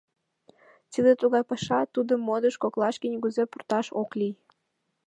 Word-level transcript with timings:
—Тиде 0.91 1.11
тугай 1.21 1.43
паша, 1.49 1.79
тудым 1.93 2.19
модыш 2.27 2.55
коклашке 2.63 3.05
нигузе 3.11 3.43
пурташ 3.51 3.87
ок 4.01 4.09
лий... 4.19 4.33